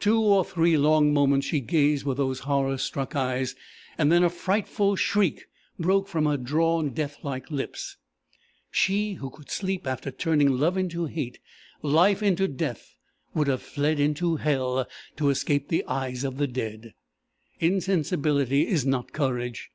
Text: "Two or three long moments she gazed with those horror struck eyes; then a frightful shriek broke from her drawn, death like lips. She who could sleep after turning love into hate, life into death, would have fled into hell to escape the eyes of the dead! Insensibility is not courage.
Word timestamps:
"Two 0.00 0.20
or 0.20 0.44
three 0.44 0.76
long 0.76 1.14
moments 1.14 1.46
she 1.46 1.58
gazed 1.60 2.04
with 2.04 2.18
those 2.18 2.40
horror 2.40 2.76
struck 2.76 3.16
eyes; 3.16 3.54
then 3.96 4.22
a 4.22 4.28
frightful 4.28 4.96
shriek 4.96 5.46
broke 5.78 6.06
from 6.08 6.26
her 6.26 6.36
drawn, 6.36 6.90
death 6.90 7.16
like 7.22 7.50
lips. 7.50 7.96
She 8.70 9.14
who 9.14 9.30
could 9.30 9.48
sleep 9.50 9.86
after 9.86 10.10
turning 10.10 10.58
love 10.58 10.76
into 10.76 11.06
hate, 11.06 11.38
life 11.80 12.22
into 12.22 12.48
death, 12.48 12.96
would 13.32 13.46
have 13.46 13.62
fled 13.62 13.98
into 13.98 14.36
hell 14.36 14.86
to 15.16 15.30
escape 15.30 15.68
the 15.68 15.86
eyes 15.86 16.22
of 16.22 16.36
the 16.36 16.46
dead! 16.46 16.92
Insensibility 17.58 18.68
is 18.68 18.84
not 18.84 19.14
courage. 19.14 19.70